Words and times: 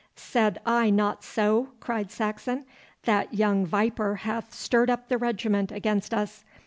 'Said 0.15 0.59
I 0.65 0.89
not 0.89 1.23
so?' 1.23 1.73
cried 1.79 2.09
Saxon. 2.09 2.65
'That 3.03 3.35
young 3.35 3.67
viper 3.67 4.15
hath 4.15 4.51
stirred 4.51 4.89
up 4.89 5.09
the 5.09 5.17
regiment 5.19 5.71
against 5.71 6.11
us. 6.11 6.43